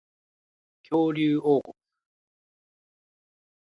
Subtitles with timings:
[0.89, 1.75] 恐竜王国